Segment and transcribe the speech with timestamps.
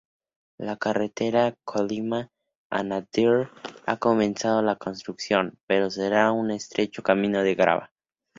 [0.57, 3.51] La carretera Kolyma-Anadyr
[3.85, 7.91] ha comenzado la construcción, pero será un estrecho camino de grava.